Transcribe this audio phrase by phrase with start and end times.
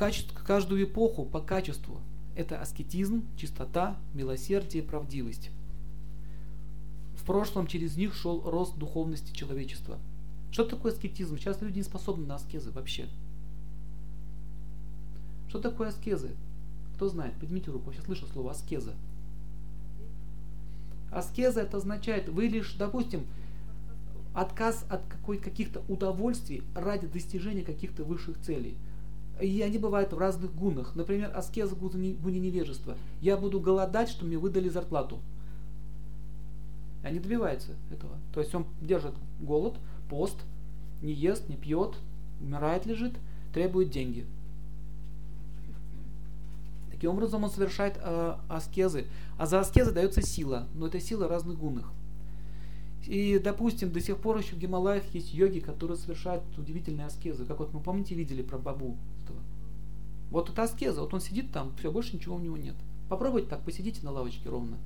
[0.00, 2.00] качестве, каждую эпоху по качеству.
[2.34, 5.50] Это аскетизм, чистота, милосердие, правдивость.
[7.16, 9.98] В прошлом через них шел рост духовности человечества.
[10.52, 11.36] Что такое аскетизм?
[11.36, 13.08] Сейчас люди не способны на аскезы вообще.
[15.50, 16.30] Что такое аскезы?
[16.96, 17.34] Кто знает?
[17.34, 17.90] Поднимите руку.
[17.90, 18.94] Я слышу слово аскеза.
[21.12, 23.26] Аскеза это означает, вы лишь, допустим,
[24.32, 28.78] отказ от какой, каких-то удовольствий ради достижения каких-то высших целей.
[29.40, 30.94] И они бывают в разных гунах.
[30.94, 32.96] Например, аскеза в гуне невежества.
[33.20, 35.20] Я буду голодать, что мне выдали зарплату.
[37.02, 38.18] Они добиваются этого.
[38.34, 39.76] То есть он держит голод,
[40.08, 40.36] пост,
[41.00, 41.96] не ест, не пьет,
[42.40, 43.14] умирает, лежит,
[43.54, 44.26] требует деньги.
[46.90, 49.06] Таким образом он совершает э, аскезы.
[49.38, 50.66] А за аскезы дается сила.
[50.74, 51.90] Но это сила разных гунных.
[53.06, 57.44] И, допустим, до сих пор еще в Гималаях есть йоги, которые совершают удивительные аскезы.
[57.44, 59.40] Как вот мы, помните, видели про бабу этого.
[60.30, 61.00] Вот это аскеза.
[61.00, 62.76] Вот он сидит там, все, больше ничего у него нет.
[63.08, 64.76] Попробуйте так, посидите на лавочке ровно.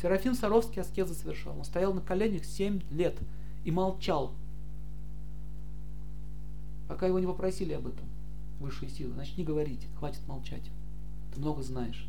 [0.00, 1.58] Серафим Саровский аскезы совершал.
[1.58, 3.18] Он стоял на коленях 7 лет
[3.64, 4.32] и молчал.
[6.86, 8.06] Пока его не попросили об этом.
[8.60, 9.14] Высшие силы.
[9.14, 10.70] Значит, не говорите, хватит молчать.
[11.34, 12.06] Ты много знаешь.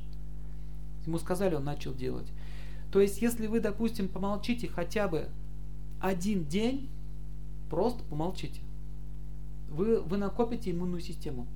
[1.05, 2.27] Ему сказали, он начал делать.
[2.91, 5.27] То есть, если вы, допустим, помолчите хотя бы
[5.99, 6.89] один день,
[7.69, 8.61] просто помолчите.
[9.69, 11.47] Вы, вы накопите иммунную систему.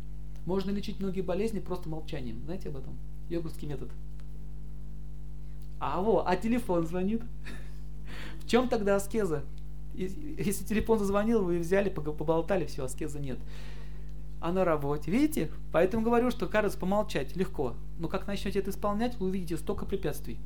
[0.45, 2.41] Можно лечить многие болезни просто молчанием.
[2.45, 2.97] Знаете об этом?
[3.29, 3.89] Йоговский метод.
[5.79, 7.21] А во, а телефон звонит.
[8.39, 9.43] В чем тогда аскеза?
[9.93, 13.39] Если телефон зазвонил, вы взяли, поболтали, все, аскеза нет.
[14.39, 15.51] А на работе, видите?
[15.71, 17.75] Поэтому говорю, что кажется помолчать легко.
[17.99, 20.39] Но как начнете это исполнять, вы увидите столько препятствий.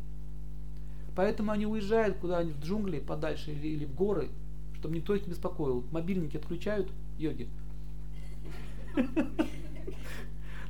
[1.16, 4.30] Поэтому они уезжают куда-нибудь в джунгли подальше или, или в горы,
[4.78, 5.86] чтобы никто их не беспокоил.
[5.92, 7.48] Мобильники отключают йоги.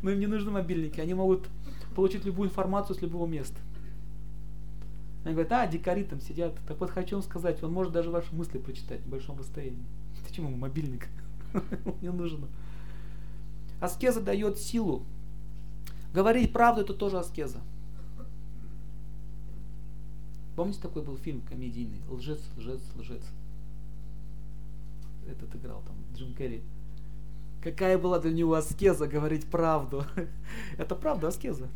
[0.02, 1.48] Но им не нужны мобильники, они могут
[1.96, 3.58] получить любую информацию с любого места.
[5.24, 6.54] Они говорят, а, дикари там сидят.
[6.68, 9.84] Так вот хочу вам сказать, он может даже ваши мысли прочитать в большом расстоянии.
[10.28, 11.08] Почему мобильник?
[12.02, 12.48] Не нужно.
[13.80, 15.04] Аскеза дает силу.
[16.14, 17.62] Говорить правду это тоже аскеза.
[20.56, 22.02] Помните, такой был фильм комедийный?
[22.10, 23.24] Лжец, лжец, лжец.
[25.28, 26.62] Этот играл там Джим Керри.
[27.62, 30.06] Какая была для него аскеза говорить правду?
[30.78, 31.68] это правда аскеза.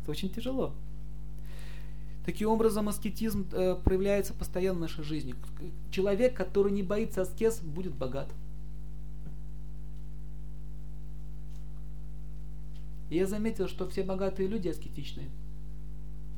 [0.00, 0.72] Это очень тяжело.
[2.24, 5.34] Таким образом, аскетизм э, проявляется постоянно в нашей жизни.
[5.90, 8.32] Человек, который не боится аскез, будет богат.
[13.10, 15.28] Я заметил, что все богатые люди аскетичные.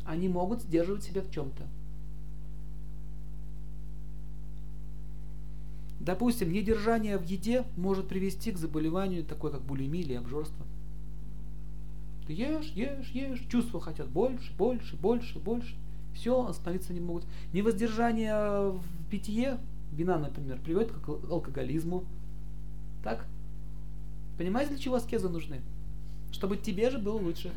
[0.04, 1.68] Они могут сдерживать себя в чем-то.
[6.04, 10.66] Допустим, недержание в еде может привести к заболеванию, такой как булимия или обжорство.
[12.26, 15.74] Ты ешь, ешь, ешь, чувства хотят больше, больше, больше, больше.
[16.14, 17.24] Все, остановиться не могут.
[17.54, 19.58] Невоздержание в питье,
[19.92, 22.04] вина, например, приводит к алкоголизму.
[23.02, 23.26] Так?
[24.36, 25.62] Понимаете, для чего аскезы нужны?
[26.32, 27.50] Чтобы тебе же было лучше.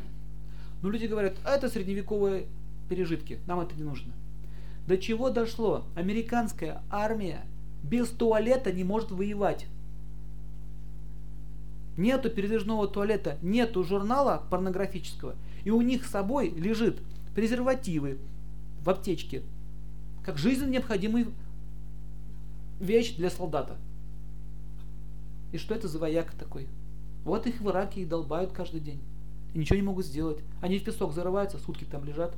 [0.80, 2.46] Но люди говорят, это средневековые
[2.88, 4.14] пережитки, нам это не нужно.
[4.86, 5.84] До чего дошло?
[5.96, 7.44] Американская армия
[7.82, 9.66] без туалета не может воевать.
[11.96, 15.34] Нету передвижного туалета, нету журнала порнографического,
[15.64, 17.00] и у них с собой лежит
[17.34, 18.18] презервативы
[18.84, 19.42] в аптечке,
[20.24, 21.26] как жизненно необходимый
[22.80, 23.76] вещь для солдата.
[25.52, 26.68] И что это за вояк такой?
[27.24, 29.00] Вот их в Ираке и долбают каждый день.
[29.54, 30.38] И ничего не могут сделать.
[30.60, 32.34] Они в песок зарываются, сутки там лежат.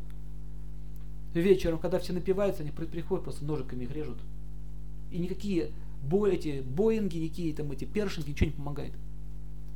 [1.35, 4.19] Вечером, когда все напиваются, они приходят, просто ножиками их режут.
[5.11, 5.71] И никакие
[6.03, 8.93] бо, эти Боинги, никакие там эти першинги ничего не помогает.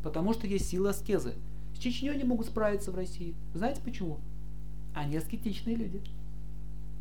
[0.03, 1.34] Потому что есть сила аскезы.
[1.75, 3.34] С Чечней они могут справиться в России.
[3.55, 4.19] Знаете почему?
[4.94, 6.00] Они аскетичные люди.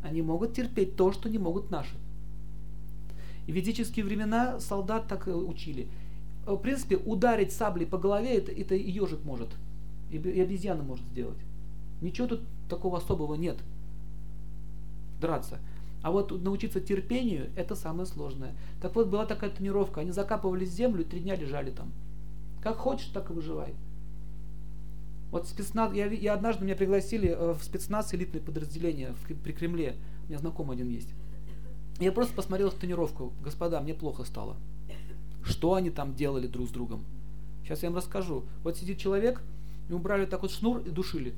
[0.02, 1.94] Они могут терпеть то, что не могут наши.
[3.46, 5.86] И в ведические времена солдат так учили.
[6.46, 9.48] В принципе, ударить саблей по голове, это, это и ежик может.
[10.10, 11.38] И, и обезьяна может сделать.
[12.00, 13.56] Ничего тут такого особого нет.
[15.20, 15.58] Драться.
[16.04, 18.54] А вот научиться терпению, это самое сложное.
[18.82, 20.02] Так вот, была такая тренировка.
[20.02, 21.92] Они закапывали землю и три дня лежали там.
[22.62, 23.72] Как хочешь, так и выживай.
[25.30, 29.96] Вот спецназ, я, я однажды меня пригласили э, в спецназ элитное подразделение в, при Кремле.
[30.24, 31.08] У меня знакомый один есть.
[31.98, 33.32] Я просто посмотрел тренировку.
[33.42, 34.56] Господа, мне плохо стало.
[35.42, 37.02] Что они там делали друг с другом?
[37.62, 38.44] Сейчас я вам расскажу.
[38.62, 39.40] Вот сидит человек,
[39.88, 41.32] ему брали так вот шнур и душили.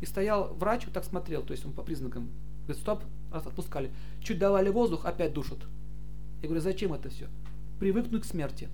[0.00, 2.30] И стоял врач, вот так смотрел, то есть он по признакам.
[2.68, 3.90] Говорит, стоп, отпускали.
[4.22, 5.58] Чуть давали воздух, опять душат.
[6.42, 7.28] Я говорю, зачем это все?
[7.80, 8.68] Привыкнуть к смерти.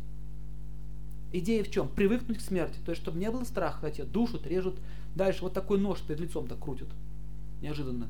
[1.33, 1.89] Идея в чем?
[1.89, 2.77] Привыкнуть к смерти.
[2.85, 4.81] То есть, чтобы не было страха, тебя душат, режут.
[5.15, 6.89] Дальше вот такой нож перед лицом так крутят.
[7.63, 8.09] Неожиданно.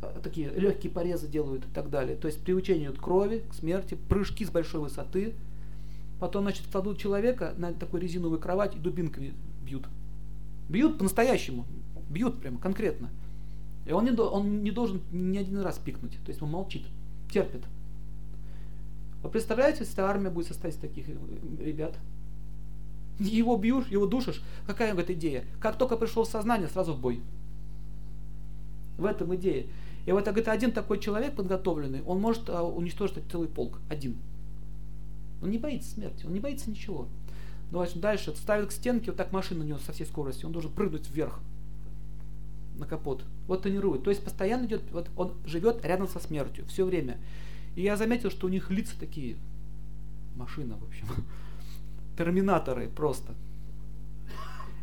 [0.00, 2.16] А, такие легкие порезы делают и так далее.
[2.16, 5.34] То есть приучение к крови, к смерти, прыжки с большой высоты.
[6.18, 9.86] Потом, значит, кладут человека на такой резиновую кровать и дубинками бьют.
[10.70, 11.66] Бьют по-настоящему.
[12.08, 13.10] Бьют прямо конкретно.
[13.88, 16.18] И он не, он не должен ни один раз пикнуть.
[16.22, 16.84] То есть он молчит,
[17.32, 17.62] терпит.
[19.22, 21.14] Вы представляете, если армия будет состоять из таких э,
[21.58, 21.96] ребят?
[23.18, 24.42] Его бьешь, его душишь.
[24.66, 25.44] Какая говорит, идея?
[25.58, 27.22] Как только пришел в сознание, сразу в бой.
[28.98, 29.66] В этом идея.
[30.04, 33.80] И вот говорит, один такой человек подготовленный, он может а, уничтожить целый полк.
[33.88, 34.18] Один.
[35.40, 37.08] Он не боится смерти, он не боится ничего.
[37.70, 40.70] Ну, дальше ставит к стенке, вот так машина у него со всей скоростью, он должен
[40.70, 41.40] прыгнуть вверх
[42.78, 43.24] на капот.
[43.46, 44.04] Вот тренирует.
[44.04, 47.18] То есть постоянно идет, вот он живет рядом со смертью, все время.
[47.76, 49.36] И я заметил, что у них лица такие,
[50.36, 51.06] машина, в общем,
[52.16, 53.34] терминаторы просто.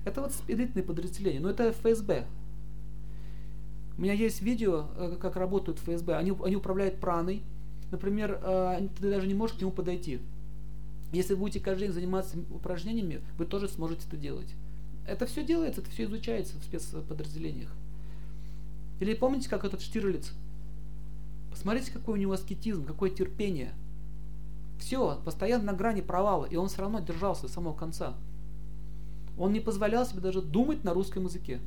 [0.06, 2.26] Это вот спидительные подразделения, но это ФСБ.
[3.98, 6.16] У меня есть видео, э, как работают ФСБ.
[6.16, 7.42] Они, они управляют праной.
[7.92, 10.20] Например, э, ты даже не можешь к нему подойти.
[11.12, 14.54] Если вы будете каждый день заниматься упражнениями, вы тоже сможете это делать.
[15.08, 17.72] Это все делается, это все изучается в спецподразделениях.
[19.00, 20.34] Или помните, как этот Штирлиц?
[21.50, 23.74] Посмотрите, какой у него аскетизм, какое терпение.
[24.78, 28.16] Все, постоянно на грани провала, и он все равно держался с самого конца.
[29.38, 31.60] Он не позволял себе даже думать на русском языке.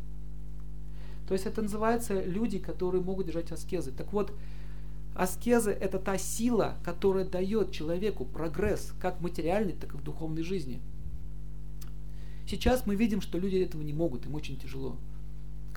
[1.26, 3.92] То есть это называется люди, которые могут держать аскезы.
[3.92, 4.32] Так вот,
[5.14, 10.42] аскезы это та сила, которая дает человеку прогресс, как в материальной, так и в духовной
[10.42, 10.80] жизни.
[12.46, 14.96] Сейчас мы видим, что люди этого не могут, им очень тяжело.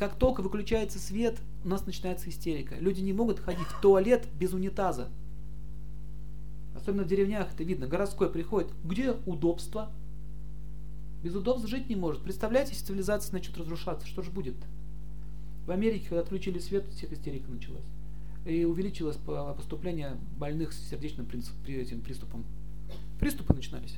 [0.01, 2.73] Как только выключается свет, у нас начинается истерика.
[2.79, 5.09] Люди не могут ходить в туалет без унитаза.
[6.73, 7.85] Особенно в деревнях это видно.
[7.85, 8.71] Городской приходит.
[8.83, 9.91] Где удобство?
[11.21, 12.23] Без удобств жить не может.
[12.23, 14.55] Представляете, если цивилизация начнет разрушаться, что же будет?
[15.67, 17.85] В Америке, когда отключили свет, у всех истерика началась.
[18.47, 21.27] И увеличилось поступление больных с сердечным
[21.67, 22.43] этим приступом.
[23.19, 23.97] Приступы начинались.